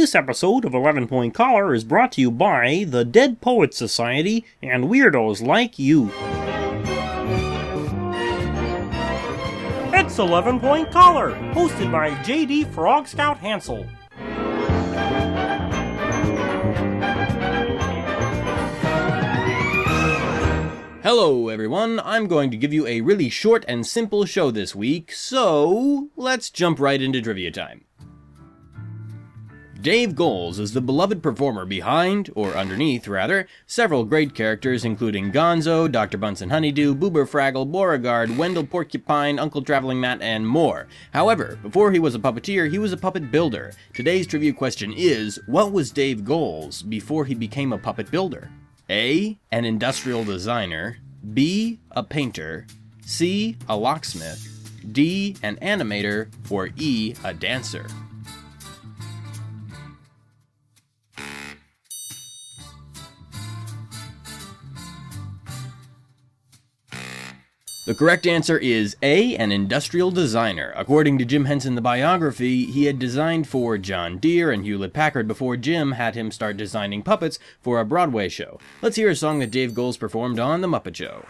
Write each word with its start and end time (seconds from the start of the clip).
This 0.00 0.14
episode 0.14 0.64
of 0.64 0.72
11 0.72 1.08
Point 1.08 1.34
Collar 1.34 1.74
is 1.74 1.84
brought 1.84 2.12
to 2.12 2.22
you 2.22 2.30
by 2.30 2.86
the 2.88 3.04
Dead 3.04 3.42
Poets 3.42 3.76
Society 3.76 4.46
and 4.62 4.84
weirdos 4.84 5.46
like 5.46 5.78
you. 5.78 6.10
It's 9.92 10.18
11 10.18 10.58
Point 10.60 10.90
Collar, 10.90 11.32
hosted 11.52 11.92
by 11.92 12.12
JD 12.22 12.72
Frog 12.72 13.08
Scout 13.08 13.40
Hansel. 13.40 13.86
Hello, 21.02 21.48
everyone. 21.48 22.00
I'm 22.02 22.26
going 22.26 22.50
to 22.50 22.56
give 22.56 22.72
you 22.72 22.86
a 22.86 23.02
really 23.02 23.28
short 23.28 23.66
and 23.68 23.86
simple 23.86 24.24
show 24.24 24.50
this 24.50 24.74
week, 24.74 25.12
so 25.12 26.08
let's 26.16 26.48
jump 26.48 26.80
right 26.80 27.02
into 27.02 27.20
trivia 27.20 27.50
time. 27.50 27.84
Dave 29.80 30.14
Goelz 30.14 30.58
is 30.58 30.74
the 30.74 30.82
beloved 30.82 31.22
performer 31.22 31.64
behind, 31.64 32.28
or 32.34 32.54
underneath 32.54 33.08
rather, 33.08 33.46
several 33.66 34.04
great 34.04 34.34
characters 34.34 34.84
including 34.84 35.32
Gonzo, 35.32 35.90
Dr. 35.90 36.18
Bunsen 36.18 36.50
Honeydew, 36.50 36.94
Boober 36.94 37.26
Fraggle, 37.26 37.70
Beauregard, 37.70 38.36
Wendell 38.36 38.66
Porcupine, 38.66 39.38
Uncle 39.38 39.62
Traveling 39.62 39.98
Matt, 39.98 40.20
and 40.20 40.46
more. 40.46 40.86
However, 41.14 41.58
before 41.62 41.92
he 41.92 41.98
was 41.98 42.14
a 42.14 42.18
puppeteer, 42.18 42.70
he 42.70 42.78
was 42.78 42.92
a 42.92 42.98
puppet 42.98 43.30
builder. 43.30 43.72
Today's 43.94 44.26
trivia 44.26 44.52
question 44.52 44.92
is, 44.94 45.40
what 45.46 45.72
was 45.72 45.90
Dave 45.90 46.26
Goelz 46.26 46.82
before 46.82 47.24
he 47.24 47.34
became 47.34 47.72
a 47.72 47.78
puppet 47.78 48.10
builder? 48.10 48.50
A. 48.90 49.38
An 49.50 49.64
industrial 49.64 50.24
designer. 50.24 50.98
B. 51.32 51.80
A 51.92 52.02
painter. 52.02 52.66
C. 53.06 53.56
A 53.66 53.76
locksmith. 53.76 54.46
D. 54.92 55.36
An 55.42 55.56
animator. 55.56 56.28
Or 56.50 56.68
E. 56.76 57.14
A 57.24 57.32
dancer. 57.32 57.86
The 67.86 67.94
correct 67.94 68.26
answer 68.26 68.58
is 68.58 68.94
A, 69.02 69.34
an 69.36 69.50
industrial 69.50 70.10
designer. 70.10 70.74
According 70.76 71.16
to 71.18 71.24
Jim 71.24 71.46
Henson, 71.46 71.76
the 71.76 71.80
biography, 71.80 72.66
he 72.66 72.84
had 72.84 72.98
designed 72.98 73.48
for 73.48 73.78
John 73.78 74.18
Deere 74.18 74.52
and 74.52 74.64
Hewlett 74.64 74.92
Packard 74.92 75.26
before 75.26 75.56
Jim 75.56 75.92
had 75.92 76.14
him 76.14 76.30
start 76.30 76.58
designing 76.58 77.02
puppets 77.02 77.38
for 77.62 77.80
a 77.80 77.86
Broadway 77.86 78.28
show. 78.28 78.60
Let's 78.82 78.96
hear 78.96 79.08
a 79.08 79.16
song 79.16 79.38
that 79.38 79.50
Dave 79.50 79.72
Goelz 79.72 79.96
performed 79.96 80.38
on 80.38 80.60
The 80.60 80.68
Muppet 80.68 80.94
Show. 80.94 81.24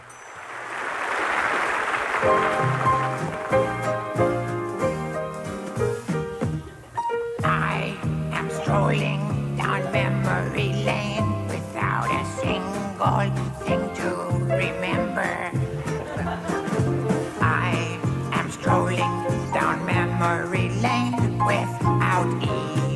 Memory 20.31 20.69
lane 20.81 21.37
without 21.45 22.27
even 22.41 22.90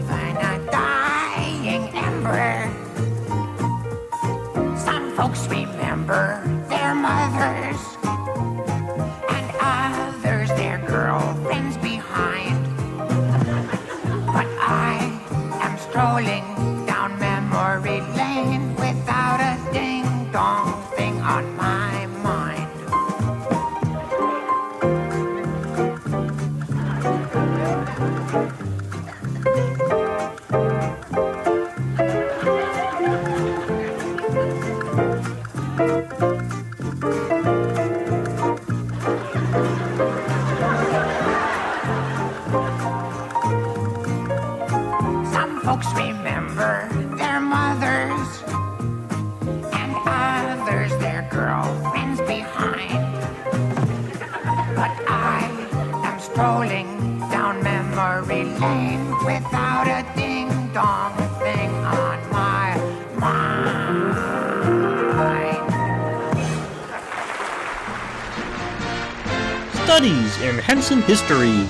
Studies 69.95 70.41
in 70.41 70.57
Henson 70.57 71.01
History. 71.03 71.65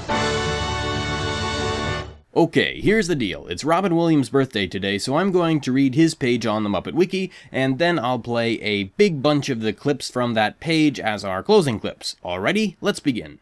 Okay, 2.36 2.82
here's 2.82 3.06
the 3.08 3.16
deal. 3.16 3.46
It's 3.46 3.64
Robin 3.64 3.96
Williams' 3.96 4.30
birthday 4.30 4.66
today, 4.66 4.98
so 4.98 5.18
I'm 5.18 5.32
going 5.32 5.62
to 5.62 5.72
read 5.72 5.94
his 5.94 6.16
page 6.16 6.44
on 6.44 6.64
the 6.64 6.70
Muppet 6.70 6.94
Wiki, 6.94 7.32
and 7.52 7.78
then 7.78 8.00
I'll 8.00 8.18
play 8.18 8.60
a 8.62 8.86
big 8.86 9.22
bunch 9.22 9.50
of 9.50 9.62
the 9.62 9.74
clips 9.74 10.10
from 10.10 10.34
that 10.34 10.60
page 10.60 11.00
as 11.00 11.24
our 11.24 11.44
closing 11.44 11.80
clips. 11.80 12.16
Alrighty, 12.26 12.78
let's 12.82 13.00
begin. 13.00 13.38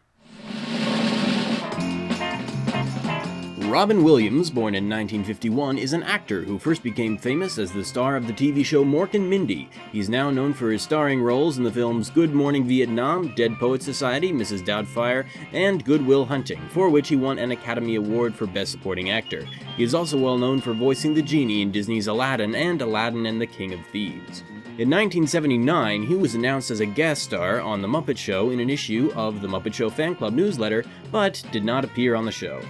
Robin 3.74 4.04
Williams, 4.04 4.50
born 4.50 4.76
in 4.76 4.88
1951, 4.88 5.78
is 5.78 5.94
an 5.94 6.04
actor 6.04 6.42
who 6.42 6.60
first 6.60 6.80
became 6.84 7.18
famous 7.18 7.58
as 7.58 7.72
the 7.72 7.84
star 7.84 8.14
of 8.14 8.28
the 8.28 8.32
TV 8.32 8.64
show 8.64 8.84
Mork 8.84 9.14
and 9.14 9.28
Mindy. 9.28 9.68
He's 9.90 10.08
now 10.08 10.30
known 10.30 10.54
for 10.54 10.70
his 10.70 10.80
starring 10.80 11.20
roles 11.20 11.58
in 11.58 11.64
the 11.64 11.72
films 11.72 12.08
Good 12.08 12.32
Morning 12.32 12.68
Vietnam, 12.68 13.34
Dead 13.34 13.58
Poet 13.58 13.82
Society, 13.82 14.32
Mrs. 14.32 14.64
Doubtfire, 14.64 15.26
and 15.52 15.84
Good 15.84 16.06
Will 16.06 16.24
Hunting, 16.24 16.60
for 16.68 16.88
which 16.88 17.08
he 17.08 17.16
won 17.16 17.36
an 17.40 17.50
Academy 17.50 17.96
Award 17.96 18.36
for 18.36 18.46
Best 18.46 18.70
Supporting 18.70 19.10
Actor. 19.10 19.44
He 19.76 19.82
is 19.82 19.92
also 19.92 20.16
well 20.18 20.38
known 20.38 20.60
for 20.60 20.72
voicing 20.72 21.12
the 21.12 21.20
genie 21.20 21.60
in 21.60 21.72
Disney's 21.72 22.06
Aladdin 22.06 22.54
and 22.54 22.80
Aladdin 22.80 23.26
and 23.26 23.40
the 23.40 23.46
King 23.48 23.72
of 23.72 23.84
Thieves. 23.86 24.44
In 24.78 24.88
1979, 24.88 26.04
he 26.04 26.14
was 26.14 26.36
announced 26.36 26.70
as 26.70 26.78
a 26.78 26.86
guest 26.86 27.24
star 27.24 27.60
on 27.60 27.82
The 27.82 27.88
Muppet 27.88 28.18
Show 28.18 28.50
in 28.50 28.60
an 28.60 28.70
issue 28.70 29.10
of 29.16 29.40
the 29.40 29.48
Muppet 29.48 29.74
Show 29.74 29.90
Fan 29.90 30.14
Club 30.14 30.32
newsletter, 30.32 30.84
but 31.10 31.42
did 31.50 31.64
not 31.64 31.84
appear 31.84 32.14
on 32.14 32.24
the 32.24 32.30
show. 32.30 32.62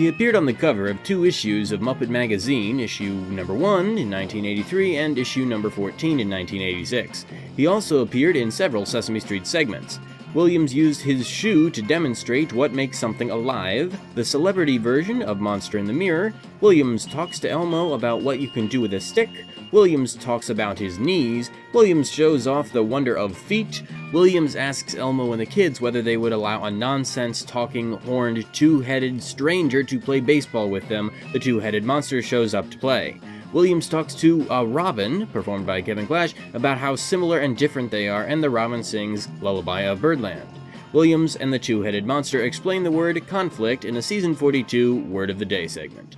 He 0.00 0.08
appeared 0.08 0.34
on 0.34 0.46
the 0.46 0.54
cover 0.54 0.88
of 0.88 1.02
two 1.02 1.26
issues 1.26 1.72
of 1.72 1.80
Muppet 1.80 2.08
Magazine, 2.08 2.80
issue 2.80 3.12
number 3.12 3.52
1 3.52 3.98
in 3.98 4.10
1983 4.10 4.96
and 4.96 5.18
issue 5.18 5.44
number 5.44 5.68
14 5.68 6.20
in 6.20 6.30
1986. 6.30 7.26
He 7.54 7.66
also 7.66 8.00
appeared 8.00 8.34
in 8.34 8.50
several 8.50 8.86
Sesame 8.86 9.20
Street 9.20 9.46
segments. 9.46 10.00
Williams 10.32 10.72
used 10.72 11.02
his 11.02 11.26
shoe 11.26 11.68
to 11.68 11.82
demonstrate 11.82 12.54
what 12.54 12.72
makes 12.72 12.98
something 12.98 13.30
alive, 13.30 13.94
the 14.14 14.24
celebrity 14.24 14.78
version 14.78 15.20
of 15.20 15.38
Monster 15.38 15.76
in 15.76 15.84
the 15.84 15.92
Mirror. 15.92 16.32
Williams 16.62 17.04
talks 17.04 17.38
to 17.40 17.50
Elmo 17.50 17.92
about 17.92 18.22
what 18.22 18.40
you 18.40 18.48
can 18.48 18.68
do 18.68 18.80
with 18.80 18.94
a 18.94 19.00
stick. 19.00 19.28
Williams 19.72 20.14
talks 20.14 20.50
about 20.50 20.78
his 20.78 20.98
knees. 20.98 21.50
Williams 21.72 22.10
shows 22.10 22.46
off 22.46 22.72
the 22.72 22.82
wonder 22.82 23.14
of 23.14 23.36
feet. 23.36 23.82
Williams 24.12 24.56
asks 24.56 24.96
Elmo 24.96 25.30
and 25.30 25.40
the 25.40 25.46
kids 25.46 25.80
whether 25.80 26.02
they 26.02 26.16
would 26.16 26.32
allow 26.32 26.64
a 26.64 26.70
nonsense 26.70 27.44
talking, 27.44 27.92
horned, 27.98 28.44
two 28.52 28.80
headed 28.80 29.22
stranger 29.22 29.84
to 29.84 30.00
play 30.00 30.18
baseball 30.18 30.68
with 30.68 30.88
them. 30.88 31.12
The 31.32 31.38
two 31.38 31.60
headed 31.60 31.84
monster 31.84 32.20
shows 32.20 32.52
up 32.52 32.68
to 32.70 32.78
play. 32.78 33.20
Williams 33.52 33.88
talks 33.88 34.14
to 34.16 34.48
uh, 34.50 34.64
Robin, 34.64 35.26
performed 35.28 35.66
by 35.66 35.82
Kevin 35.82 36.06
Clash, 36.06 36.34
about 36.54 36.78
how 36.78 36.96
similar 36.96 37.40
and 37.40 37.56
different 37.56 37.90
they 37.90 38.08
are, 38.08 38.24
and 38.24 38.42
the 38.42 38.50
Robin 38.50 38.82
sings 38.82 39.28
Lullaby 39.40 39.82
of 39.82 40.00
Birdland. 40.00 40.48
Williams 40.92 41.36
and 41.36 41.52
the 41.52 41.58
two 41.58 41.82
headed 41.82 42.04
monster 42.04 42.42
explain 42.42 42.82
the 42.82 42.90
word 42.90 43.24
conflict 43.28 43.84
in 43.84 43.96
a 43.96 44.02
season 44.02 44.34
42 44.34 45.04
Word 45.04 45.30
of 45.30 45.38
the 45.38 45.44
Day 45.44 45.68
segment. 45.68 46.16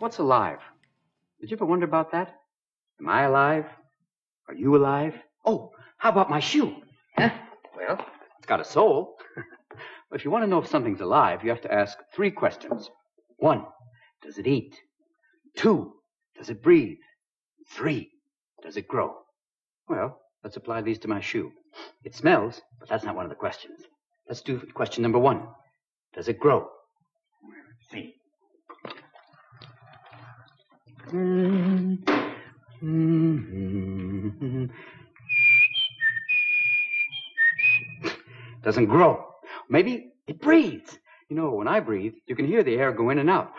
What's 0.00 0.18
alive? 0.18 0.58
Did 1.40 1.52
you 1.52 1.56
ever 1.56 1.64
wonder 1.64 1.84
about 1.84 2.10
that? 2.10 2.34
Am 3.00 3.08
I 3.08 3.22
alive? 3.22 3.66
Are 4.48 4.54
you 4.54 4.76
alive? 4.76 5.14
Oh, 5.44 5.70
how 5.98 6.10
about 6.10 6.30
my 6.30 6.40
shoe? 6.40 6.74
Huh? 7.16 7.30
Well, 7.76 8.04
it's 8.38 8.46
got 8.46 8.60
a 8.60 8.64
soul. 8.64 9.16
but 10.10 10.18
if 10.18 10.24
you 10.24 10.30
want 10.30 10.44
to 10.44 10.48
know 10.48 10.58
if 10.58 10.68
something's 10.68 11.00
alive, 11.00 11.42
you 11.42 11.50
have 11.50 11.62
to 11.62 11.72
ask 11.72 11.98
three 12.14 12.30
questions. 12.30 12.90
One, 13.36 13.64
does 14.22 14.38
it 14.38 14.46
eat? 14.46 14.74
Two, 15.56 15.92
does 16.36 16.50
it 16.50 16.62
breathe? 16.62 16.98
Three, 17.70 18.10
does 18.62 18.76
it 18.76 18.88
grow? 18.88 19.14
Well, 19.88 20.20
let's 20.42 20.56
apply 20.56 20.82
these 20.82 20.98
to 21.00 21.08
my 21.08 21.20
shoe. 21.20 21.52
It 22.04 22.14
smells, 22.14 22.60
but 22.80 22.88
that's 22.88 23.04
not 23.04 23.14
one 23.14 23.24
of 23.24 23.30
the 23.30 23.36
questions. 23.36 23.80
Let's 24.28 24.40
do 24.42 24.58
question 24.74 25.02
number 25.02 25.18
one. 25.18 25.42
Does 26.14 26.28
it 26.28 26.38
grow? 26.38 26.68
Let's 27.42 27.90
see. 27.92 28.14
Hmm. 31.10 31.94
Mm-hmm. 32.82 34.66
Doesn't 38.62 38.86
grow. 38.86 39.24
Maybe 39.68 40.12
it 40.26 40.40
breathes. 40.40 40.98
You 41.28 41.36
know, 41.36 41.52
when 41.52 41.68
I 41.68 41.80
breathe, 41.80 42.14
you 42.26 42.34
can 42.36 42.46
hear 42.46 42.62
the 42.62 42.76
air 42.76 42.92
go 42.92 43.10
in 43.10 43.18
and 43.18 43.28
out. 43.28 43.52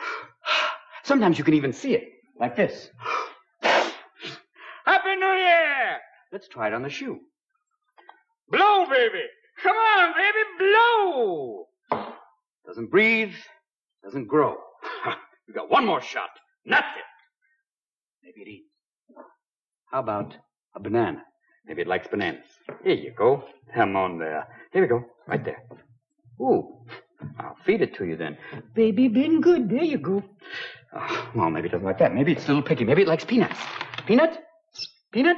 Sometimes 1.04 1.38
you 1.38 1.44
can 1.44 1.54
even 1.54 1.74
see 1.74 1.94
it, 1.94 2.10
like 2.40 2.56
this. 2.56 2.90
Happy 3.62 5.16
New 5.16 5.26
Year! 5.26 5.98
Let's 6.32 6.48
try 6.48 6.68
it 6.68 6.74
on 6.74 6.84
the 6.84 6.90
shoe. 6.90 7.20
Blow, 8.50 8.86
baby! 8.90 9.24
Come 9.62 9.76
on, 9.76 10.14
baby, 10.14 10.40
blow! 10.58 11.66
Doesn't 12.66 12.90
breathe, 12.90 13.34
doesn't 14.04 14.28
grow. 14.28 14.56
you 15.48 15.54
got 15.54 15.70
one 15.70 15.86
more 15.86 16.02
shot. 16.02 16.30
it. 16.66 16.76
Maybe 18.24 18.42
it 18.42 18.48
eats. 18.48 18.79
How 19.92 20.00
about 20.00 20.36
a 20.76 20.80
banana? 20.80 21.24
Maybe 21.66 21.82
it 21.82 21.88
likes 21.88 22.08
bananas. 22.08 22.46
Here 22.84 22.96
you 22.96 23.12
go. 23.16 23.44
Come 23.76 23.96
on 23.96 24.18
there. 24.18 24.48
Here 24.74 24.82
we 24.82 24.88
go. 24.88 25.04
Right 25.28 25.44
there. 25.44 25.64
Ooh. 26.42 26.78
I'll 27.40 27.58
feed 27.66 27.82
it 27.82 27.96
to 27.96 28.06
you 28.06 28.16
then. 28.16 28.38
Baby, 28.76 29.08
been 29.08 29.42
good. 29.42 29.70
There 29.70 29.84
you 29.84 29.98
go. 29.98 30.24
Oh, 30.96 31.30
well, 31.36 31.50
maybe 31.50 31.68
it 31.68 31.72
doesn't 31.72 31.86
like 31.86 32.00
that. 32.00 32.14
Maybe 32.16 32.32
it's 32.32 32.46
a 32.46 32.48
little 32.48 32.64
picky. 32.64 32.86
Maybe 32.86 33.02
it 33.02 33.08
likes 33.08 33.26
peanuts. 33.26 33.60
Peanut? 34.08 34.40
Peanut? 35.12 35.38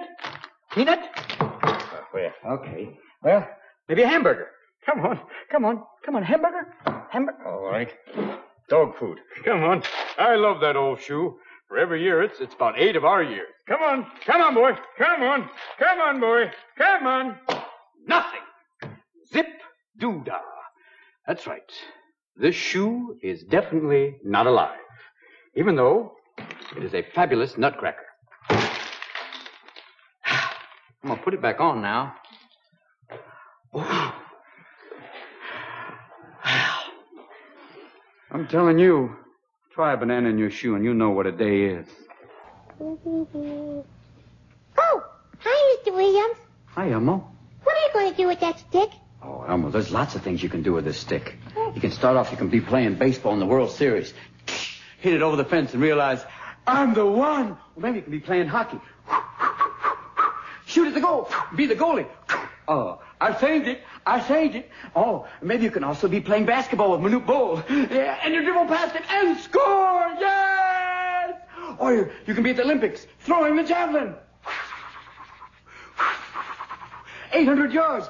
Peanut? 0.71 0.99
Uh, 1.39 1.79
well, 2.13 2.31
okay. 2.51 2.97
Well, 3.23 3.47
maybe 3.89 4.03
a 4.03 4.07
hamburger. 4.07 4.47
Come 4.85 5.01
on. 5.05 5.19
Come 5.51 5.65
on. 5.65 5.83
Come 6.05 6.15
on. 6.15 6.23
Hamburger? 6.23 6.73
Hamburger? 7.09 7.47
All 7.47 7.63
right. 7.69 7.91
Dog 8.69 8.97
food. 8.97 9.19
Come 9.43 9.63
on. 9.63 9.83
I 10.17 10.35
love 10.35 10.61
that 10.61 10.75
old 10.75 11.01
shoe. 11.01 11.37
For 11.71 11.77
every 11.77 12.03
year, 12.03 12.21
it's, 12.21 12.41
it's 12.41 12.53
about 12.53 12.77
eight 12.77 12.97
of 12.97 13.05
our 13.05 13.23
years. 13.23 13.47
Come 13.65 13.81
on. 13.81 14.05
Come 14.25 14.41
on, 14.41 14.53
boy. 14.53 14.71
Come 14.97 15.23
on. 15.23 15.49
Come 15.79 16.01
on, 16.01 16.19
boy. 16.19 16.51
Come 16.77 17.07
on. 17.07 17.37
Nothing. 18.05 18.41
Zip 19.31 19.47
doodah. 19.97 20.41
That's 21.25 21.47
right. 21.47 21.71
This 22.35 22.55
shoe 22.55 23.15
is 23.23 23.43
definitely 23.43 24.17
not 24.21 24.47
alive, 24.47 24.81
even 25.55 25.77
though 25.77 26.11
it 26.75 26.83
is 26.83 26.93
a 26.93 27.03
fabulous 27.15 27.57
nutcracker. 27.57 28.03
I'm 28.49 28.59
gonna 31.05 31.21
put 31.21 31.33
it 31.33 31.41
back 31.41 31.61
on 31.61 31.81
now. 31.81 32.15
Oh. 33.73 34.13
I'm 38.31 38.45
telling 38.49 38.77
you, 38.77 39.15
try 39.73 39.93
a 39.93 39.97
banana 39.97 40.29
in 40.29 40.37
your 40.37 40.51
shoe 40.51 40.75
and 40.75 40.83
you 40.83 40.93
know 40.93 41.11
what 41.11 41.25
a 41.27 41.31
day 41.31 41.61
is. 41.63 41.87
Oh, 44.77 45.03
hi, 45.39 45.77
Mr. 45.77 45.93
Williams. 45.93 46.37
Hi, 46.67 46.91
Elmo. 46.91 47.27
What 47.63 47.75
are 47.75 47.79
you 47.79 47.93
going 47.93 48.11
to 48.11 48.17
do 48.17 48.27
with 48.27 48.39
that 48.41 48.59
stick? 48.59 48.89
Oh, 49.23 49.45
Elmo, 49.47 49.69
there's 49.69 49.91
lots 49.91 50.15
of 50.15 50.23
things 50.23 50.41
you 50.43 50.49
can 50.49 50.63
do 50.63 50.73
with 50.73 50.83
this 50.83 50.97
stick. 50.97 51.37
Oh. 51.55 51.71
You 51.73 51.81
can 51.81 51.91
start 51.91 52.17
off, 52.17 52.31
you 52.31 52.37
can 52.37 52.49
be 52.49 52.59
playing 52.59 52.95
baseball 52.95 53.33
in 53.33 53.39
the 53.39 53.45
World 53.45 53.71
Series. 53.71 54.13
Hit 54.99 55.13
it 55.13 55.21
over 55.21 55.35
the 55.35 55.45
fence 55.45 55.73
and 55.73 55.81
realize, 55.81 56.23
I'm 56.67 56.93
the 56.93 57.05
one. 57.05 57.51
Or 57.75 57.81
maybe 57.81 57.97
you 57.97 58.01
can 58.03 58.11
be 58.11 58.19
playing 58.19 58.47
hockey. 58.47 58.79
Shoot 60.65 60.87
at 60.87 60.93
the 60.93 61.01
goal. 61.01 61.29
Be 61.55 61.65
the 61.67 61.75
goalie. 61.75 62.07
Oh, 62.67 63.01
I 63.19 63.37
saved 63.37 63.67
it. 63.67 63.81
I 64.05 64.19
saved 64.21 64.55
it. 64.55 64.69
Oh, 64.95 65.27
maybe 65.41 65.63
you 65.63 65.71
can 65.71 65.83
also 65.83 66.07
be 66.07 66.19
playing 66.19 66.45
basketball 66.45 66.91
with 66.91 67.01
Manute 67.01 67.25
Bol. 67.25 67.63
Yeah, 67.69 68.19
and 68.23 68.33
you 68.33 68.43
dribble 68.43 68.65
past 68.65 68.95
it 68.95 69.03
and 69.09 69.37
score. 69.37 70.15
Yes! 70.19 71.35
Or 71.77 71.93
you, 71.93 72.11
you 72.25 72.33
can 72.33 72.43
be 72.43 72.51
at 72.51 72.57
the 72.57 72.63
Olympics 72.63 73.07
throwing 73.19 73.55
the 73.55 73.63
javelin. 73.63 74.15
800 77.33 77.71
yards. 77.71 78.09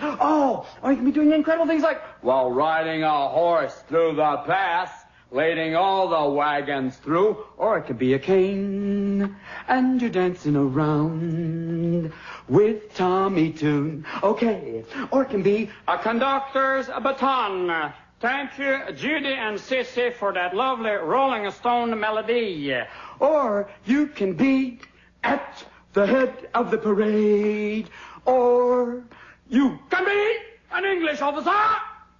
Oh, 0.00 0.66
or 0.82 0.90
you 0.90 0.96
can 0.96 1.04
be 1.06 1.10
doing 1.10 1.32
incredible 1.32 1.66
things 1.66 1.82
like 1.82 2.00
while 2.22 2.50
riding 2.50 3.02
a 3.02 3.28
horse 3.28 3.82
through 3.88 4.16
the 4.16 4.36
pass, 4.46 4.90
leading 5.30 5.74
all 5.74 6.08
the 6.08 6.30
wagons 6.30 6.96
through, 6.96 7.44
or 7.56 7.78
it 7.78 7.86
could 7.86 7.98
be 7.98 8.14
a 8.14 8.18
cane, 8.18 9.36
and 9.68 10.00
you're 10.00 10.10
dancing 10.10 10.56
around 10.56 12.12
with 12.48 12.94
Tommy 12.94 13.52
Tune. 13.52 14.06
Okay, 14.22 14.84
or 15.10 15.22
it 15.22 15.30
can 15.30 15.42
be 15.42 15.70
A 15.88 15.98
conductor's 15.98 16.86
baton. 16.86 17.92
Thank 18.18 18.58
you, 18.58 18.80
Judy 18.94 19.34
and 19.34 19.58
Sissy, 19.58 20.12
for 20.14 20.32
that 20.32 20.54
lovely 20.54 20.90
Rolling 20.90 21.50
Stone 21.50 21.98
melody. 22.00 22.80
Or 23.20 23.68
you 23.84 24.06
can 24.06 24.32
be 24.32 24.80
at 25.22 25.64
the 25.92 26.06
head 26.06 26.48
of 26.54 26.70
the 26.70 26.78
parade. 26.78 27.90
Or 28.24 29.04
you 29.48 29.78
Can 29.90 30.04
be 30.04 30.36
an 30.72 30.84
English 30.84 31.20
officer 31.20 31.50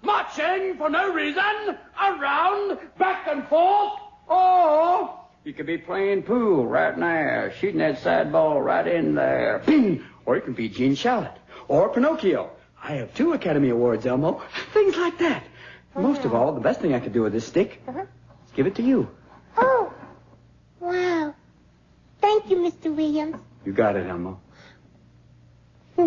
marching 0.06 0.76
for 0.78 0.88
no 0.88 1.12
reason 1.12 1.76
around, 2.00 2.78
back 2.98 3.26
and 3.28 3.46
forth. 3.48 3.92
Or 4.28 5.20
you 5.44 5.52
could 5.52 5.66
be 5.66 5.78
playing 5.78 6.22
pool 6.22 6.66
right 6.66 6.96
now, 6.96 7.50
shooting 7.60 7.78
that 7.78 7.98
side 7.98 8.32
ball 8.32 8.62
right 8.62 8.86
in 8.86 9.14
there. 9.14 9.62
Bing! 9.66 10.04
Or 10.26 10.34
you 10.34 10.42
can 10.42 10.54
be 10.54 10.68
Gene 10.68 10.96
Shalit. 10.96 11.36
Or 11.68 11.88
Pinocchio. 11.90 12.50
I 12.82 12.94
have 12.94 13.14
two 13.14 13.32
Academy 13.32 13.68
Awards, 13.70 14.04
Elmo. 14.06 14.42
Things 14.72 14.96
like 14.96 15.18
that. 15.18 15.44
Most 15.94 16.24
of 16.24 16.34
all, 16.34 16.52
the 16.52 16.60
best 16.60 16.80
thing 16.80 16.92
I 16.94 16.98
could 16.98 17.12
do 17.12 17.22
with 17.22 17.32
this 17.32 17.46
stick 17.46 17.80
Uh 17.86 18.00
is 18.00 18.52
give 18.56 18.66
it 18.66 18.74
to 18.74 18.82
you. 18.82 19.08
Oh, 19.56 19.94
wow. 20.80 21.32
Thank 22.20 22.50
you, 22.50 22.56
Mr. 22.56 22.92
Williams. 22.92 23.36
You 23.64 23.72
got 23.72 23.94
it, 23.94 24.08
Elmo. 24.08 24.40
Now 25.96 26.04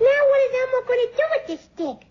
what 0.00 0.40
is 0.42 0.52
Elmo 0.60 0.86
going 0.88 1.06
to 1.06 1.12
do 1.16 1.22
with 1.30 1.46
this 1.46 1.60
stick? 1.60 2.09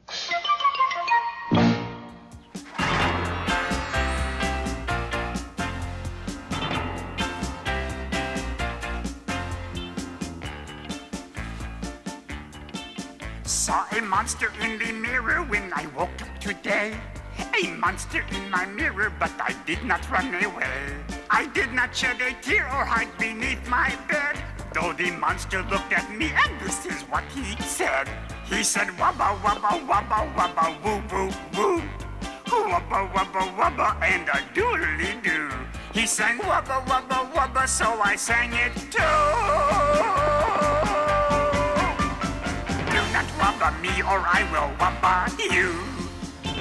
Saw 13.69 13.85
a 13.95 14.01
monster 14.01 14.51
in 14.61 14.79
the 14.79 14.91
mirror 14.93 15.43
when 15.43 15.71
I 15.73 15.85
woke 15.95 16.19
up 16.23 16.39
today. 16.39 16.97
A 17.53 17.67
monster 17.77 18.25
in 18.31 18.49
my 18.49 18.65
mirror, 18.65 19.13
but 19.19 19.29
I 19.39 19.53
did 19.67 19.85
not 19.85 20.01
run 20.09 20.33
away. 20.43 20.97
I 21.29 21.45
did 21.53 21.71
not 21.71 21.95
shed 21.95 22.19
a 22.19 22.33
tear 22.41 22.65
or 22.65 22.83
hide 22.83 23.15
beneath 23.19 23.61
my 23.69 23.95
bed. 24.09 24.41
Though 24.73 24.93
the 24.93 25.11
monster 25.11 25.61
looked 25.69 25.93
at 25.93 26.09
me, 26.11 26.31
and 26.33 26.59
this 26.59 26.83
is 26.87 27.03
what 27.13 27.23
he 27.25 27.45
said. 27.61 28.09
He 28.45 28.63
said, 28.63 28.87
Wabba, 28.97 29.37
wabba, 29.43 29.85
wabba, 29.85 30.19
wabba, 30.33 30.65
woo, 30.83 31.03
woo, 31.11 31.29
woo. 31.53 31.83
Wubba, 32.45 33.13
wubba, 33.13 33.43
wubba, 33.55 34.01
and 34.01 34.27
a 34.29 34.41
doodly 34.57 35.21
doo. 35.21 35.51
He 35.93 36.07
sang 36.07 36.39
wubba, 36.39 36.83
wubba, 36.87 37.31
wubba, 37.33 37.67
so 37.67 37.85
I 38.01 38.15
sang 38.15 38.51
it 38.51 38.73
too. 38.89 40.38
Wubba 43.59 43.81
me 43.81 44.01
or 44.03 44.19
I 44.25 44.47
will 44.51 44.71
wubba 44.77 45.37
you. 45.51 45.75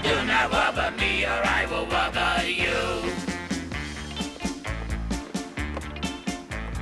Do 0.03 0.25
not 0.27 0.51
wubba 0.51 0.99
me 0.99 1.25
or 1.25 1.41
I 1.45 1.67
will 1.71 1.87
wubba 1.87 2.45
you. 2.45 3.13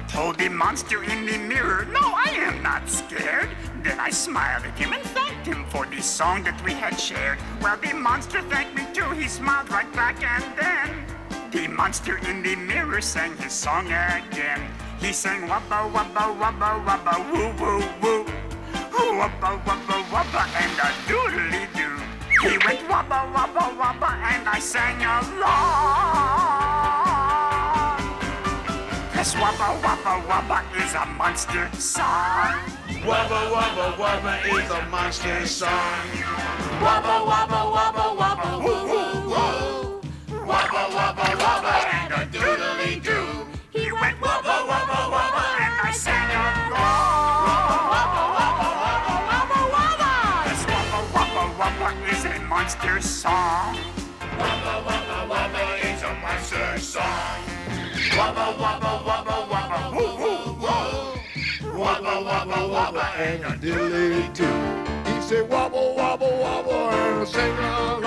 Told 0.08 0.38
the 0.38 0.49
monster 0.49 1.02
in 1.04 1.26
the 1.26 1.37
mirror, 1.37 1.85
no, 1.92 2.00
I 2.00 2.30
am 2.30 2.62
not 2.62 2.88
scared. 2.88 3.50
Then 3.82 4.00
I 4.00 4.08
smiled 4.08 4.64
at 4.64 4.78
him 4.78 4.94
and 4.94 5.02
thanked 5.02 5.46
him 5.46 5.66
for 5.66 5.85
the 5.85 6.00
song 6.00 6.42
that 6.44 6.62
we 6.64 6.73
had 6.73 6.99
shared. 6.99 7.38
Well, 7.61 7.76
the 7.76 7.92
monster 7.92 8.40
thanked 8.42 8.75
me 8.75 8.87
too, 8.94 9.11
he 9.11 9.28
smiled 9.28 9.70
right 9.70 9.92
back 9.92 10.23
and 10.25 10.44
then 10.56 11.04
the 11.50 11.68
monster 11.68 12.16
in 12.28 12.42
the 12.42 12.56
mirror 12.56 13.02
sang 13.02 13.37
his 13.37 13.52
song 13.52 13.87
again. 13.87 14.62
He 14.99 15.12
sang 15.12 15.42
wubba 15.42 15.92
wubba 15.92 16.35
wubba 16.40 16.85
wubba 16.87 17.32
woo 17.32 17.52
woo 17.61 17.85
woo. 18.00 18.45
Wubba 19.16 19.50
wubba 19.64 19.96
wubba 20.12 20.42
and 20.61 20.78
a 20.87 20.88
doodly 21.08 21.64
doo. 21.75 21.96
He 22.42 22.52
went 22.66 22.80
wubba 22.90 23.18
wubba 23.32 23.64
wubba 23.80 24.11
and 24.32 24.46
I 24.46 24.58
sang 24.58 25.00
along. 25.00 25.46
Cause 29.14 29.32
wubba 29.40 29.68
wubba 29.80 30.12
wubba 30.28 30.58
is 30.85 30.92
a 30.94 31.06
monster 31.16 31.66
song. 31.78 32.61
Wubba 33.08 33.40
wubba 33.52 33.87
wubba 33.96 34.32
is 34.52 34.70
a 34.70 34.80
monster 34.90 35.46
song. 35.46 36.06
Wubba 36.85 37.16
wubba 37.25 37.61
wubba 37.73 38.04
wubba 38.20 38.49
woo 38.64 38.85
woo 38.92 39.32
woo. 39.32 40.00
Wubba 40.44 40.82
wubba 40.96 41.26
wubba 41.40 41.75
and 41.96 42.12
a 42.12 42.23
doodly 42.37 42.92
doo. 43.02 43.46
He 43.70 43.90
went 43.92 44.20
wubba 44.20 44.56
wubba 44.68 44.99
wubba 45.12 45.44
and 45.64 45.75
I 45.88 45.90
sang 45.92 46.30
along. 46.37 47.15
Monster 52.66 53.00
song. 53.00 53.76
Wubba 54.38 54.75
wubba 54.87 55.18
wubba 55.30 55.62
is 55.87 56.02
a 56.02 56.12
monster 56.14 56.78
song. 56.80 57.40
Wubba, 58.18 58.46
wubba, 58.58 58.92
wubba, 59.06 59.37
wubba, 59.50 59.78
woo, 59.94 60.12
woo, 60.23 60.42
woo. 60.62 61.14
Wubba, 61.78 62.14
wubba, 62.26 62.58
wubba, 62.75 63.04
and 63.20 63.44
a 63.44 63.52
diddly 63.62 64.35
too. 64.35 64.58
He 65.08 65.20
said 65.20 65.49
wobble, 65.49 65.94
wobble, 65.94 66.37
wobble, 66.40 66.90
and 66.90 67.28
sing 67.28 67.56
along. 67.56 68.02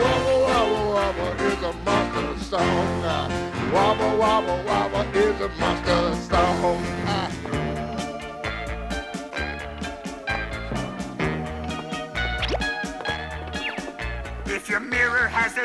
Wobble, 0.00 0.38
wobble, 0.46 0.86
wobble 0.94 1.32
is 1.48 1.62
a 1.64 1.72
monster 1.84 2.44
song. 2.44 3.02
Wobble, 3.72 4.18
wobble, 4.18 4.62
wobble 4.64 5.16
is 5.16 5.40
a 5.40 5.48
monster 5.58 6.14
song. 6.30 6.89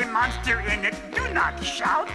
A 0.02 0.06
monster 0.08 0.60
in 0.60 0.84
it, 0.84 0.94
do 1.14 1.26
not 1.32 1.62
shout. 1.62 2.08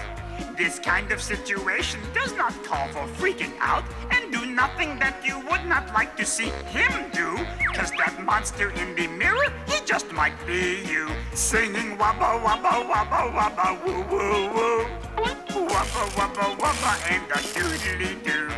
This 0.57 0.79
kind 0.79 1.11
of 1.11 1.21
situation 1.21 1.99
does 2.13 2.33
not 2.35 2.53
call 2.63 2.87
for 2.89 3.07
freaking 3.19 3.53
out. 3.59 3.83
And 4.11 4.31
do 4.31 4.45
nothing 4.45 4.99
that 4.99 5.15
you 5.23 5.39
would 5.49 5.65
not 5.65 5.91
like 5.93 6.15
to 6.17 6.25
see 6.25 6.51
him 6.75 6.91
do. 7.11 7.37
Cause 7.73 7.91
that 7.97 8.15
monster 8.23 8.69
in 8.71 8.95
the 8.95 9.07
mirror, 9.07 9.51
he 9.67 9.79
just 9.85 10.11
might 10.11 10.37
be 10.45 10.83
you. 10.85 11.09
Singing 11.33 11.97
wabba 11.97 12.41
wabba 12.43 12.85
wabba 12.91 13.21
wabba 13.37 13.85
woo 13.85 14.01
woo 14.11 14.53
woo. 14.53 14.85
Wabba 15.73 16.03
wabba 16.17 16.45
wabba 16.61 16.91
and 17.11 17.31
a 17.31 17.39
doodly 17.55 18.23
doo. 18.23 18.49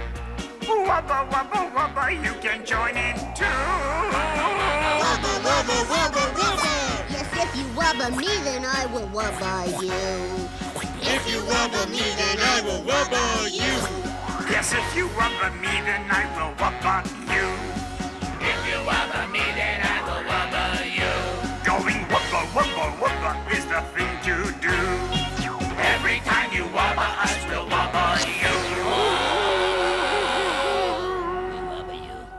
Wabba 0.87 1.29
wabba 1.29 1.71
wabba, 1.73 2.11
you 2.11 2.33
can 2.41 2.65
join 2.65 2.95
in 2.97 3.15
too. 3.35 3.45
Wubba, 5.03 5.31
wubba, 5.45 5.77
wubba, 5.91 6.23
wubba. 6.37 6.72
Yes, 7.55 7.61
if 7.61 7.69
you 7.69 7.77
wubba 7.77 8.09
me, 8.17 8.25
then 8.43 8.65
I 8.65 8.85
will 8.87 9.07
wubba 9.09 9.67
you. 9.81 10.49
If 11.01 11.29
you 11.29 11.39
wubba 11.41 11.87
me, 11.89 12.01
then 12.17 12.39
I 12.39 12.61
will 12.65 12.81
wubba 12.81 13.21
you. 13.51 13.75
Yes, 14.49 14.73
if 14.73 14.95
you 14.95 15.07
rubber 15.09 15.51
me, 15.61 15.67
then 15.85 16.03
I 16.09 16.25
will 16.33 16.53
wubba 16.57 17.05
you. 17.29 17.47
If 18.41 18.59
you 18.67 18.79
wubba 18.89 19.29
me, 19.31 19.39
then 19.53 19.81
I 19.83 20.01
will 20.07 20.23
wubba 20.29 20.63
you. 20.97 21.13
Going 21.63 22.01
wubba 22.09 22.41
wubba 22.55 22.85
wubba 22.99 23.31
is 23.55 23.65
the 23.65 23.81
thing 23.93 24.13
to 24.25 24.35
do. 24.59 24.77
Every 25.77 26.19
time 26.25 26.51
you 26.53 26.63
wubba, 26.73 27.05
I 27.05 27.31
will 27.49 27.67
wubba 27.69 28.03
you. 28.41 28.55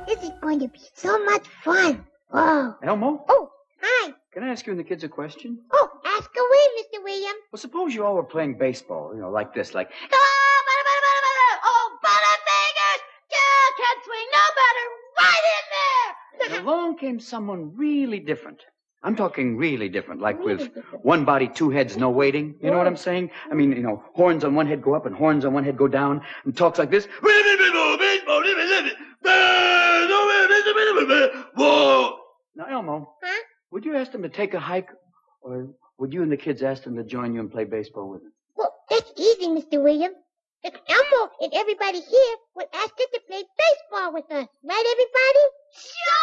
This 0.07 0.21
is 0.25 0.35
going 0.41 0.59
to 0.61 0.69
be 0.69 0.81
so 0.95 1.19
much 1.25 1.47
fun. 1.63 2.05
Whoa. 2.31 2.75
Elmo, 2.83 3.25
Oh, 3.29 3.51
hi. 3.81 4.13
can 4.33 4.43
I 4.43 4.44
ask 4.55 4.67
you 4.69 4.73
and 4.73 4.79
the 4.79 4.85
kids 4.85 5.03
a 5.03 5.09
question? 5.09 5.59
Oh, 5.73 5.89
ask 6.07 6.31
away, 6.31 6.65
Mr. 6.79 7.03
Williams. 7.03 7.41
Well, 7.53 7.59
suppose 7.59 7.93
you 7.93 8.05
all 8.05 8.15
were 8.15 8.23
playing 8.23 8.57
baseball, 8.57 9.11
you 9.13 9.21
know, 9.21 9.29
like 9.29 9.53
this, 9.53 9.75
like, 9.75 9.91
Oh, 9.91 10.63
butter, 10.69 10.85
butter, 10.89 11.03
butter, 11.07 11.23
butter. 11.27 11.61
Oh, 11.65 11.99
butterfingers. 12.07 13.01
Yeah, 13.35 13.65
can't 13.81 14.01
swing 14.07 14.29
no 14.39 14.45
better. 14.63 14.87
Right 15.19 15.45
in 15.57 15.65
there. 15.75 16.57
and 16.59 16.67
along 16.69 16.99
came 16.99 17.19
someone 17.19 17.73
really 17.77 18.21
different. 18.21 18.61
I'm 19.03 19.17
talking 19.17 19.57
really 19.57 19.89
different, 19.89 20.21
like 20.21 20.39
with 20.39 20.71
one 21.03 21.25
body, 21.25 21.49
two 21.49 21.71
heads, 21.71 21.97
no 21.97 22.09
waiting. 22.11 22.55
You 22.63 22.71
know 22.71 22.79
what 22.79 22.87
I'm 22.87 22.97
saying? 22.97 23.31
I 23.51 23.55
mean, 23.55 23.73
you 23.73 23.83
know, 23.83 24.05
horns 24.15 24.45
on 24.45 24.55
one 24.55 24.69
head 24.69 24.81
go 24.83 24.95
up 24.95 25.05
and 25.05 25.17
horns 25.17 25.45
on 25.45 25.53
one 25.53 25.65
head 25.65 25.77
go 25.77 25.89
down, 25.89 26.23
and 26.45 26.57
talks 26.57 26.79
like 26.79 26.91
this. 26.93 27.09
Whoa! 31.57 32.17
Now, 32.57 32.67
Elmo, 32.71 33.15
Huh? 33.23 33.43
would 33.73 33.85
you 33.85 33.94
ask 34.05 34.13
them 34.13 34.23
to 34.23 34.29
take 34.29 34.53
a 34.53 34.61
hike, 34.61 34.91
or 35.41 35.71
would 35.99 36.13
you 36.13 36.23
and 36.23 36.31
the 36.31 36.37
kids 36.37 36.63
ask 36.63 36.83
them 36.83 36.95
to 36.95 37.03
join 37.03 37.33
you 37.33 37.41
and 37.41 37.51
play 37.51 37.65
baseball 37.65 38.11
with 38.11 38.21
them? 38.21 38.33
Well, 38.55 38.71
that's 38.91 39.11
easy, 39.17 39.47
Mr. 39.47 39.83
Williams. 39.83 40.17
If 40.63 40.75
Elmo 40.75 41.31
and 41.41 41.51
everybody 41.55 42.01
here 42.03 42.37
would 42.55 42.67
ask 42.75 42.91
us 42.91 43.07
to 43.15 43.21
play 43.27 43.43
baseball 43.57 44.13
with 44.13 44.31
us. 44.31 44.47
Right, 44.63 44.85
everybody? 44.93 45.45
Sure! 45.73 46.21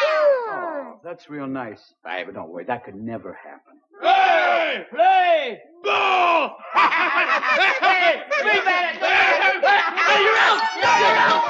Sure. 0.00 0.54
Oh, 0.54 1.00
that's 1.04 1.28
real 1.28 1.46
nice. 1.46 1.92
Hey, 2.06 2.22
but 2.24 2.34
don't 2.34 2.48
worry, 2.48 2.64
that 2.64 2.86
could 2.86 2.94
never 2.94 3.34
happen. 3.34 3.74
Hey! 4.00 4.86
Play! 4.90 5.60
Ball! 5.84 6.56
hey! 6.72 8.22
Big 8.44 8.64
man! 8.64 8.94
Hey, 8.94 10.22
you're 10.24 10.38
out! 10.38 10.62
You're 10.78 10.86
out! 10.88 11.42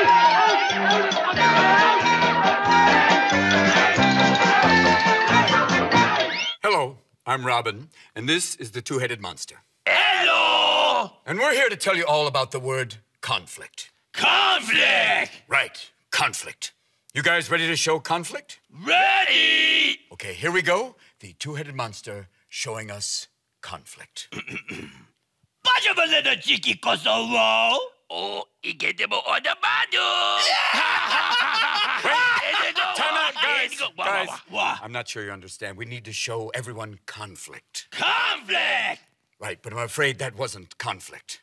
Hello, 0.00 0.27
I'm 7.28 7.44
Robin, 7.44 7.90
and 8.16 8.26
this 8.26 8.56
is 8.56 8.70
the 8.70 8.80
Two 8.80 9.00
Headed 9.00 9.20
Monster. 9.20 9.56
Hello! 9.86 11.12
And 11.26 11.38
we're 11.38 11.52
here 11.52 11.68
to 11.68 11.76
tell 11.76 11.94
you 11.94 12.06
all 12.06 12.26
about 12.26 12.52
the 12.52 12.58
word 12.58 12.94
conflict. 13.20 13.90
Conflict! 14.14 15.32
Right, 15.46 15.90
conflict. 16.10 16.72
You 17.12 17.22
guys 17.22 17.50
ready 17.50 17.66
to 17.66 17.76
show 17.76 18.00
conflict? 18.00 18.60
Ready! 18.72 20.00
Okay, 20.10 20.32
here 20.32 20.50
we 20.50 20.62
go. 20.62 20.94
The 21.20 21.34
Two 21.38 21.56
Headed 21.56 21.74
Monster 21.74 22.28
showing 22.48 22.90
us 22.90 23.28
conflict. 23.60 24.28
Pacha 24.32 25.94
ba 25.94 26.06
na 26.08 26.34
Kosovo? 26.80 27.78
O 28.08 28.44
ikete 28.64 29.06
mo 29.06 29.20
o 29.26 29.38
na! 29.44 29.54
Time 32.96 33.14
out, 33.14 33.27
guys. 33.96 34.26
Guys, 34.26 34.28
What? 34.50 34.78
I'm 34.82 34.92
not 34.92 35.08
sure 35.08 35.24
you 35.24 35.30
understand. 35.30 35.76
We 35.76 35.84
need 35.84 36.04
to 36.04 36.12
show 36.12 36.48
everyone 36.54 36.98
conflict. 37.06 37.88
Conflict! 37.90 39.00
Right, 39.40 39.58
but 39.62 39.72
I'm 39.72 39.78
afraid 39.78 40.18
that 40.18 40.36
wasn't 40.36 40.78
conflict. 40.78 41.42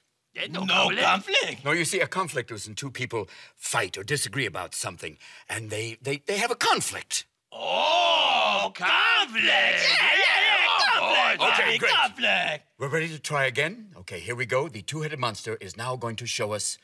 No, 0.49 0.65
no 0.65 0.89
conflict. 0.93 1.63
No, 1.63 1.71
you 1.71 1.85
see, 1.85 2.01
a 2.01 2.07
conflict 2.07 2.51
is 2.51 2.67
when 2.67 2.75
two 2.75 2.91
people 2.91 3.29
fight 3.55 3.97
or 3.97 4.03
disagree 4.03 4.45
about 4.45 4.75
something, 4.75 5.17
and 5.47 5.69
they, 5.69 5.97
they, 6.01 6.17
they 6.25 6.37
have 6.37 6.51
a 6.51 6.55
conflict. 6.55 7.25
Oh, 7.53 8.69
conflict! 8.75 9.45
Yeah, 9.45 9.79
yeah, 10.01 10.41
yeah, 10.41 10.99
conflict! 10.99 11.53
Okay, 11.61 11.77
great. 11.77 11.93
Conflict! 11.93 12.65
We're 12.77 12.89
ready 12.89 13.07
to 13.07 13.19
try 13.19 13.45
again? 13.45 13.93
Okay, 13.99 14.19
here 14.19 14.35
we 14.35 14.45
go. 14.45 14.67
The 14.67 14.81
two 14.81 15.01
headed 15.01 15.19
monster 15.19 15.57
is 15.61 15.77
now 15.77 15.95
going 15.95 16.17
to 16.17 16.25
show 16.25 16.51
us 16.51 16.77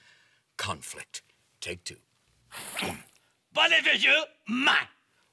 conflict. 0.58 1.22
Take 1.60 1.84
two. 1.84 1.98
Beneficial, 3.54 4.24
man! 4.48 4.88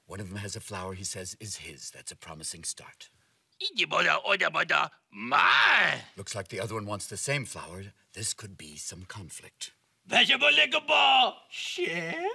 One 0.09 0.19
of 0.19 0.29
them 0.29 0.39
has 0.39 0.55
a 0.55 0.59
flower 0.59 0.95
he 0.95 1.03
says 1.03 1.37
is 1.39 1.57
his. 1.57 1.91
That's 1.91 2.11
a 2.11 2.15
promising 2.15 2.63
start. 2.63 3.09
Hindi 3.61 3.85
mo 3.85 4.01
na 4.01 4.17
o 4.25 4.33
na! 5.13 5.37
Looks 6.17 6.33
like 6.33 6.47
the 6.47 6.59
other 6.59 6.73
one 6.73 6.87
wants 6.87 7.05
the 7.05 7.15
same 7.15 7.45
flower. 7.45 7.83
This 8.15 8.33
could 8.33 8.57
be 8.57 8.75
some 8.75 9.03
conflict. 9.03 9.71
Share? 11.51 12.25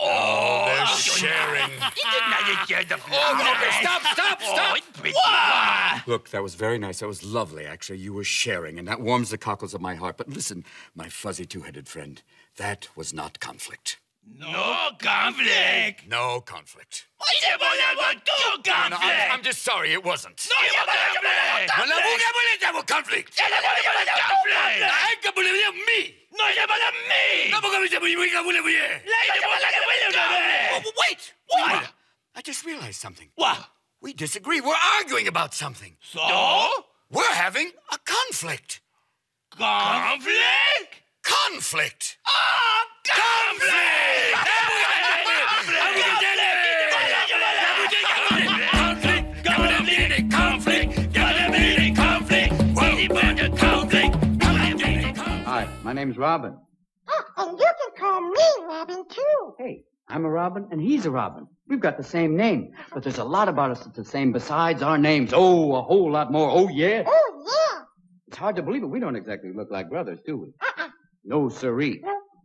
Oh, 0.00 0.64
they're 0.66 0.86
sharing. 0.86 1.70
Hindi 1.70 2.18
na 2.18 2.48
yung 2.48 2.66
share 2.66 2.82
the 2.82 2.98
Oh, 2.98 3.54
okay, 3.54 3.70
stop, 3.80 4.02
stop, 4.10 4.42
stop. 4.42 4.78
What? 4.98 6.08
Look, 6.08 6.30
that 6.30 6.42
was 6.42 6.56
very 6.56 6.78
nice. 6.78 6.98
That 6.98 7.06
was 7.06 7.22
lovely, 7.22 7.64
actually. 7.64 7.98
You 7.98 8.12
were 8.12 8.24
sharing, 8.24 8.76
and 8.76 8.88
that 8.88 9.00
warms 9.00 9.30
the 9.30 9.38
cockles 9.38 9.72
of 9.72 9.80
my 9.80 9.94
heart. 9.94 10.16
But 10.16 10.30
listen, 10.30 10.64
my 10.96 11.08
fuzzy 11.08 11.46
two 11.46 11.60
headed 11.62 11.86
friend, 11.86 12.20
that 12.56 12.88
was 12.96 13.14
not 13.14 13.38
conflict. 13.38 13.98
No 14.26 14.90
conflict! 14.98 16.08
No 16.08 16.40
conflict. 16.40 17.06
Hindi 17.20 17.52
mo 17.60 17.68
na 17.68 17.88
want 18.00 18.24
to 18.24 18.32
No, 18.32 18.50
conflict! 18.64 19.04
I'm, 19.04 19.32
I'm 19.32 19.42
just 19.44 19.62
sorry, 19.62 19.92
it 19.92 20.02
wasn't. 20.02 20.40
No, 20.48 20.56
hindi 20.64 20.80
mo 20.80 20.92
na 20.92 21.06
conflict! 21.12 21.70
Malabuga 21.76 22.28
mo 22.32 22.40
na 22.40 22.54
tayo 22.56 22.82
conflict! 22.88 23.32
Hindi 23.36 23.58
mo 23.60 24.00
na 24.00 24.14
conflict! 24.16 24.80
Ay, 24.88 25.14
kabuli 25.20 25.50
mo 25.52 25.70
me! 25.84 26.00
No, 26.32 26.42
hindi 26.48 26.64
mo 26.64 26.76
na 26.80 26.88
me! 27.04 27.24
Nabuga 27.52 27.76
mo 27.78 27.86
siya, 27.86 28.00
buwi 28.00 28.28
ka 28.32 28.40
muna 28.40 28.60
buwi! 28.64 28.80
Hindi 29.04 29.38
mo 29.44 29.54
na 29.54 29.68
conflict! 29.68 30.94
Wait! 30.98 31.22
What? 31.52 31.84
I 32.34 32.40
just 32.42 32.64
realized 32.64 32.98
something. 32.98 33.28
What? 33.36 33.60
We 34.00 34.12
disagree. 34.12 34.60
We're 34.60 34.76
arguing 35.00 35.28
about 35.28 35.54
something. 35.54 35.96
So? 36.00 36.20
We're 37.10 37.32
having 37.32 37.70
a 37.92 37.98
conflict. 38.04 38.80
Conflict? 39.56 41.03
Conflict! 41.24 42.18
Ah, 42.26 42.84
conflict! 43.04 43.74
Hi, 55.46 55.68
my 55.82 55.92
name's 55.92 56.16
Robin. 56.18 56.56
Oh, 57.08 57.24
and 57.38 57.58
you 57.58 57.64
can 57.64 57.90
call 57.98 58.20
me 58.20 58.42
Robin, 58.66 59.04
too. 59.08 59.54
Hey, 59.58 59.84
I'm 60.08 60.24
a 60.24 60.28
Robin 60.28 60.66
and 60.70 60.80
he's 60.80 61.06
a 61.06 61.10
Robin. 61.10 61.46
We've 61.68 61.80
got 61.80 61.96
the 61.96 62.04
same 62.04 62.36
name, 62.36 62.72
but 62.92 63.02
there's 63.02 63.18
a 63.18 63.24
lot 63.24 63.48
about 63.48 63.70
us 63.70 63.80
that's 63.80 63.96
the 63.96 64.04
same 64.04 64.32
besides 64.32 64.82
our 64.82 64.98
names. 64.98 65.30
Oh, 65.32 65.74
a 65.76 65.82
whole 65.82 66.10
lot 66.10 66.30
more. 66.32 66.50
Oh, 66.50 66.68
yeah. 66.68 67.04
Oh, 67.06 67.44
yeah. 67.46 67.82
It's 68.26 68.36
hard 68.36 68.56
to 68.56 68.62
believe 68.62 68.82
it. 68.82 68.86
We 68.86 69.00
don't 69.00 69.16
exactly 69.16 69.52
look 69.54 69.70
like 69.70 69.88
brothers, 69.88 70.18
do 70.26 70.36
we? 70.36 70.48
Uh-uh. 70.60 70.73
No, 71.24 71.48
siree. 71.48 72.02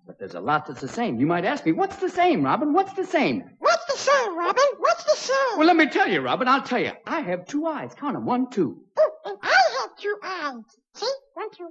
But 0.07 0.17
there's 0.17 0.35
a 0.35 0.39
lot 0.39 0.65
that's 0.65 0.81
the 0.81 0.87
same. 0.87 1.19
You 1.19 1.27
might 1.27 1.45
ask 1.45 1.65
me, 1.65 1.71
what's 1.71 1.97
the 1.97 2.09
same, 2.09 2.43
Robin? 2.43 2.73
What's 2.73 2.93
the 2.93 3.05
same? 3.05 3.43
What's 3.59 3.85
the 3.85 3.97
same, 3.97 4.37
Robin? 4.37 4.63
What's 4.79 5.03
the 5.03 5.15
same? 5.15 5.57
Well, 5.57 5.67
let 5.67 5.75
me 5.75 5.87
tell 5.87 6.07
you, 6.07 6.21
Robin. 6.21 6.47
I'll 6.47 6.63
tell 6.63 6.79
you. 6.79 6.93
I 7.05 7.19
have 7.21 7.45
two 7.45 7.67
eyes. 7.67 7.93
Count 7.93 8.15
'em. 8.15 8.25
One, 8.25 8.49
two. 8.49 8.81
Oh, 8.97 9.11
and 9.25 9.37
I 9.43 9.61
have 9.81 9.95
two 9.97 10.17
eyes. 10.23 10.63
See? 10.95 11.11
One, 11.35 11.51
two. 11.51 11.69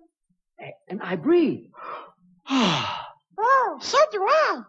And 0.89 1.03
I 1.03 1.17
breathe. 1.17 1.65
Oh, 3.41 3.79
so 3.81 3.97
do 4.11 4.21
I. 4.21 4.63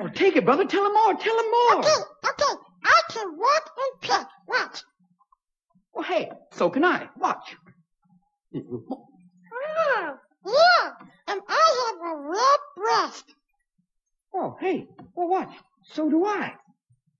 Oh, 0.00 0.08
take 0.12 0.34
it, 0.34 0.44
brother. 0.44 0.64
Tell 0.64 0.84
him 0.84 0.92
more. 0.92 1.14
Tell 1.14 1.38
him 1.38 1.50
more. 1.50 1.78
Okay, 1.78 2.02
okay. 2.28 2.54
I 2.84 3.00
can 3.10 3.38
walk 3.38 3.70
and 3.78 4.00
peck. 4.00 4.26
Watch. 4.48 4.82
Well, 5.94 6.02
hey, 6.02 6.32
so 6.50 6.68
can 6.68 6.84
I. 6.84 7.08
Watch. 7.16 7.56
Well, 15.22 15.30
watch. 15.30 15.54
So 15.84 16.10
do 16.10 16.24
I. 16.24 16.52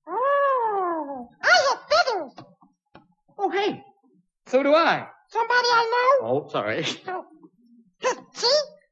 Oh, 0.09 1.29
I 1.41 1.69
have 1.69 1.79
feathers. 1.89 2.33
Oh, 3.39 3.49
hey. 3.49 3.81
So 4.47 4.63
do 4.65 4.75
I. 4.75 5.07
Somebody 5.29 5.69
I 5.69 6.19
know? 6.21 6.27
Oh, 6.29 6.49
sorry. 6.51 6.85
Oh. 7.07 7.25
See? 8.35 8.49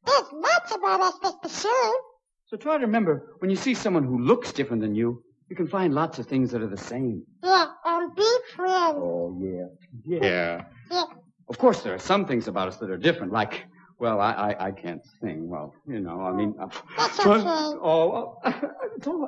There's 0.06 0.32
lots 0.32 0.72
about 0.72 1.00
us, 1.00 1.14
Mr. 1.24 1.50
Sue. 1.50 2.00
So 2.46 2.56
try 2.56 2.78
to 2.78 2.86
remember 2.86 3.34
when 3.40 3.50
you 3.50 3.56
see 3.56 3.74
someone 3.74 4.04
who 4.04 4.20
looks 4.20 4.52
different 4.52 4.80
than 4.80 4.94
you, 4.94 5.24
you 5.48 5.56
can 5.56 5.66
find 5.66 5.92
lots 5.92 6.20
of 6.20 6.26
things 6.26 6.52
that 6.52 6.62
are 6.62 6.68
the 6.68 6.76
same. 6.76 7.24
Yeah, 7.42 7.66
and 7.84 8.14
be 8.14 8.30
friends. 8.54 8.96
Oh, 8.96 9.36
yeah. 9.42 10.20
Yeah. 10.20 10.62
Yeah. 10.92 11.04
Of 11.48 11.58
course, 11.58 11.82
there 11.82 11.94
are 11.94 11.98
some 11.98 12.26
things 12.26 12.46
about 12.46 12.68
us 12.68 12.76
that 12.76 12.88
are 12.90 12.96
different, 12.96 13.32
like, 13.32 13.64
well, 14.00 14.20
I, 14.20 14.32
I, 14.32 14.66
I 14.68 14.70
can't 14.72 15.02
sing. 15.20 15.48
Well, 15.48 15.74
you 15.86 16.00
know, 16.00 16.20
I 16.22 16.32
mean, 16.32 16.54
uh, 16.58 16.68
That's 16.96 17.18
try- 17.18 17.38
okay. 17.38 17.78
oh, 17.82 18.38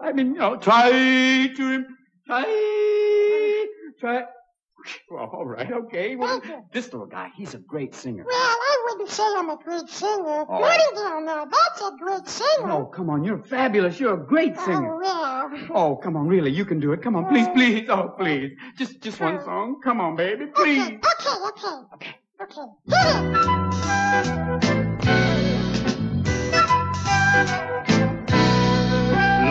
I 0.02 0.12
mean, 0.12 0.28
you 0.34 0.40
know, 0.40 0.56
try 0.56 0.90
to, 0.90 1.84
try, 2.26 3.66
try. 4.00 4.24
Well, 5.10 5.30
all 5.32 5.44
right, 5.46 5.70
okay. 5.70 6.16
Well, 6.16 6.42
this 6.72 6.92
little 6.92 7.06
guy, 7.06 7.30
he's 7.36 7.54
a 7.54 7.58
great 7.58 7.94
singer. 7.94 8.24
Well, 8.26 8.34
I 8.34 8.86
wouldn't 8.88 9.10
say 9.10 9.22
I'm 9.36 9.50
a 9.50 9.56
great 9.62 9.88
singer. 9.88 10.44
Oh. 10.48 10.60
Martingale, 10.60 11.20
now, 11.20 11.44
that's 11.44 11.80
a 11.82 11.92
great 11.98 12.26
singer. 12.26 12.70
Oh, 12.72 12.86
come 12.86 13.08
on, 13.10 13.22
you're 13.22 13.38
fabulous. 13.38 14.00
You're 14.00 14.14
a 14.14 14.26
great 14.26 14.58
singer. 14.58 14.94
Oh, 14.94 14.98
well. 14.98 15.68
Oh, 15.72 15.96
come 15.96 16.16
on, 16.16 16.26
really, 16.26 16.50
you 16.50 16.64
can 16.64 16.80
do 16.80 16.92
it. 16.92 17.02
Come 17.02 17.14
on, 17.14 17.26
please, 17.28 17.46
please. 17.54 17.88
Oh, 17.90 18.08
please. 18.18 18.56
Just, 18.76 19.00
just 19.00 19.20
one 19.20 19.38
song. 19.44 19.80
Come 19.84 20.00
on, 20.00 20.16
baby, 20.16 20.46
please. 20.46 20.80
Okay, 20.80 20.96
okay, 20.96 21.48
okay. 21.48 21.76
Okay. 21.94 22.14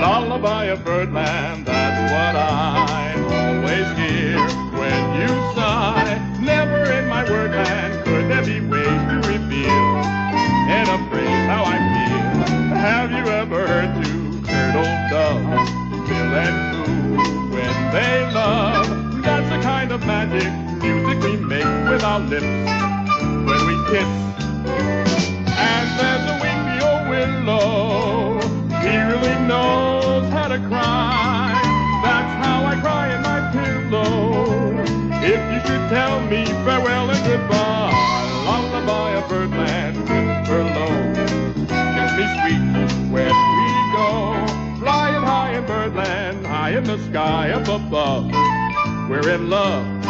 Lullaby 0.02 0.66
of 0.66 0.84
Birdland, 0.84 1.71
our 22.12 22.20
lips 22.20 22.44
when 23.48 23.62
we 23.68 23.76
kiss. 23.90 24.12
And 25.56 25.88
there's 25.98 26.26
a 26.28 26.36
wingy 26.44 26.78
old 26.84 27.08
willow. 27.08 28.42
He 28.84 28.98
really 29.12 29.38
knows 29.48 30.28
how 30.34 30.50
to 30.50 30.60
cry. 30.68 31.56
That's 32.04 32.34
how 32.44 32.66
I 32.66 32.76
cry 32.82 33.16
in 33.16 33.22
my 33.22 33.40
pillow. 33.56 34.84
If 35.24 35.42
you 35.54 35.60
should 35.66 35.88
tell 35.88 36.20
me 36.28 36.44
farewell 36.66 37.10
and 37.12 37.26
goodbye, 37.26 37.94
lullaby 38.44 39.12
of 39.16 39.30
birdland, 39.30 39.96
whisper 40.00 40.64
low. 40.76 40.96
Kiss 41.96 42.12
me 42.20 42.26
sweet 42.36 42.64
when 43.14 43.36
we 43.56 43.70
go. 43.96 44.12
Flying 44.84 45.24
high 45.24 45.54
in 45.58 45.66
birdland, 45.66 46.46
high 46.46 46.72
in 46.72 46.84
the 46.84 46.98
sky 47.10 47.52
up 47.52 47.70
above. 47.70 48.30
We're 49.10 49.30
in 49.30 49.50
love. 49.50 50.01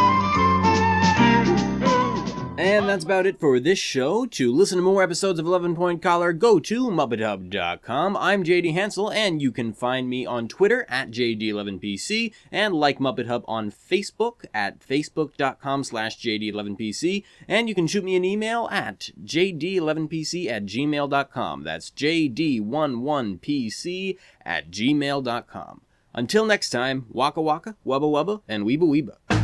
And 2.62 2.88
that's 2.88 3.04
about 3.04 3.26
it 3.26 3.40
for 3.40 3.60
this 3.60 3.80
show. 3.80 4.28
To 4.28 4.54
listen 4.54 4.78
to 4.78 4.84
more 4.84 5.02
episodes 5.02 5.40
of 5.40 5.48
11 5.48 5.76
Point 5.76 6.00
Collar, 6.00 6.32
go 6.32 6.60
to 6.60 6.92
MuppetHub.com. 6.92 8.16
I'm 8.16 8.44
JD 8.44 8.74
Hansel, 8.74 9.12
and 9.12 9.42
you 9.42 9.52
can 9.52 9.74
find 9.74 10.08
me 10.08 10.28
on 10.28 10.48
Twitter 10.48 10.86
at 10.88 11.10
JD11PC 11.10 12.32
and 12.52 12.76
like 12.76 13.00
Muppet 13.00 13.26
Hub 13.26 13.44
on 13.48 13.72
Facebook 13.72 14.46
at 14.54 14.80
Facebook.com 14.80 15.84
slash 15.84 16.22
JD11PC. 16.22 17.24
And 17.48 17.68
you 17.68 17.74
can 17.74 17.88
shoot 17.88 18.04
me 18.04 18.16
an 18.16 18.24
email 18.24 18.70
at 18.72 19.10
JD11PC 19.26 20.48
at 20.48 20.68
gmail.com. 20.68 21.64
That's 21.64 21.90
JD11PC 21.90 24.20
at 24.46 24.70
gmail.com. 24.70 25.82
Until 26.14 26.46
next 26.46 26.70
time, 26.70 27.08
waka 27.10 27.42
waka, 27.42 27.76
wubba 27.84 28.02
wubba, 28.02 28.42
and 28.48 28.66
weeba 28.66 28.84
weeba. 28.84 29.41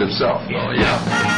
Himself. 0.00 0.42
Oh 0.48 0.72
yeah. 0.72 1.35